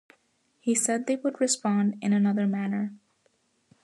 He 0.59 0.73
said 0.73 1.05
they 1.05 1.17
would 1.17 1.39
respond 1.39 1.99
"in 2.01 2.11
another 2.11 2.47
manner". 2.47 2.91